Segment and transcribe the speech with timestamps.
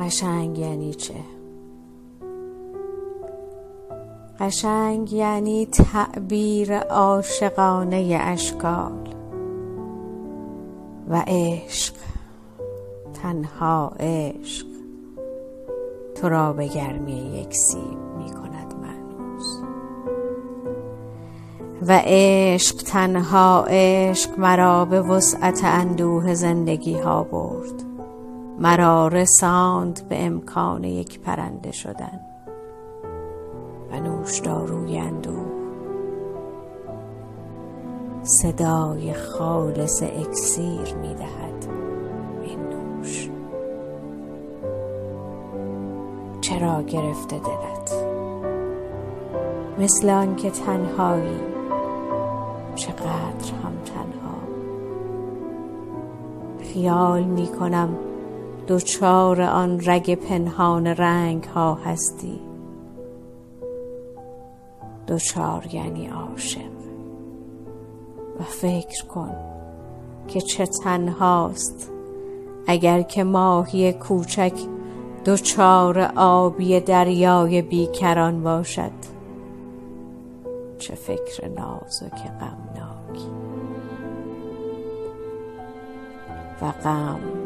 [0.00, 1.14] قشنگ یعنی چه؟
[4.40, 9.08] قشنگ یعنی تعبیر عاشقانه اشکال
[11.08, 11.94] و عشق
[13.22, 14.66] تنها عشق.
[16.14, 19.62] تو را به گرمی یک سیب می کند معنوس.
[21.88, 27.89] و عشق تنها عشق مرا به وسعت اندوه زندگی ها برد.
[28.62, 32.20] مرا رساند به امکان یک پرنده شدن.
[33.92, 35.46] و نوشداروی اندوه
[38.22, 41.66] صدای خالص اکسیر می دهد.
[42.42, 43.30] این نوش
[46.40, 48.06] چرا گرفته دلت؟
[49.78, 51.40] مثل آنکه تنهایی.
[52.74, 54.38] چقدر هم تنها؟
[56.60, 58.09] خیال می کنم
[58.70, 62.40] دوچار آن رگ پنهان رنگ ها هستی؟
[65.06, 66.60] دوچار یعنی عاشق.
[68.40, 69.36] و فکر کن
[70.28, 71.90] که چه تنهاست.
[72.66, 74.54] اگر که ماهی کوچک
[75.24, 78.92] دوچار آبی دریای بیکران باشد
[80.78, 83.30] چه فکر نازک غمناکی
[86.62, 87.39] و غم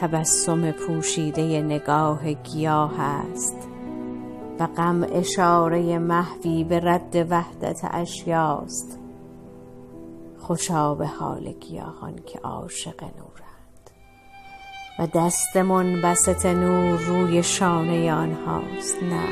[0.00, 3.68] تبسم پوشیده نگاه گیاه است.
[4.58, 8.98] و غم اشاره محوی به رد وحدت اشیاست.
[10.38, 13.90] خوشا به حال گیاهان که عاشق نورند.
[14.98, 19.02] و دست منبسط نور روی شانه آنهاست.
[19.02, 19.26] نه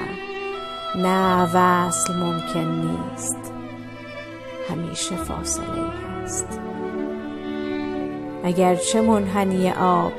[0.97, 3.53] نه وصل ممکن نیست.
[4.71, 5.89] همیشه فاصله
[6.23, 6.61] هست
[8.45, 10.13] اگرچه منحنی آب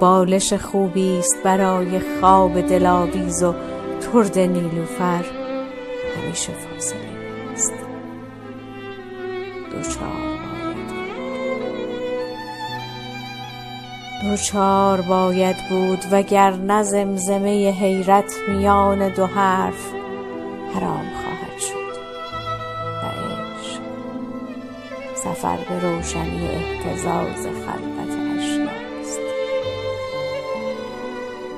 [0.00, 3.54] بالش خوبی است برای خواب دلاویز و
[4.00, 5.24] ترد نیلوفر.
[6.16, 6.98] همیشه فاصله
[7.52, 7.72] است
[9.72, 10.20] دوچار
[14.22, 19.92] دوچار باید بود وگر زمزمه حیرت میان دو حرف
[20.74, 22.00] حرام خواهد شد
[23.02, 23.80] و عشق.
[25.14, 28.19] سفر به روشنی احتزاز خلقت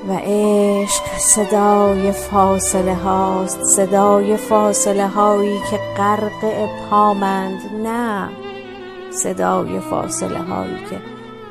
[0.09, 8.29] و عشق صدای فاصله هاست صدای فاصله هایی که غرق ابهامند نه.
[9.11, 11.01] صدای فاصله هایی که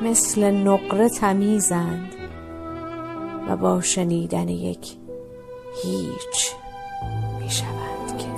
[0.02, 2.14] مثل نقره تمیزند
[3.48, 4.96] و با شنیدن یک
[5.82, 6.54] هیچ
[7.40, 8.31] می شود